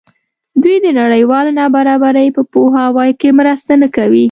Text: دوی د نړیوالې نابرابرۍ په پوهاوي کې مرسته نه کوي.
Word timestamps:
دوی 0.63 0.77
د 0.85 0.87
نړیوالې 1.01 1.51
نابرابرۍ 1.59 2.27
په 2.37 2.41
پوهاوي 2.53 3.09
کې 3.19 3.29
مرسته 3.39 3.71
نه 3.81 3.87
کوي. 3.95 4.19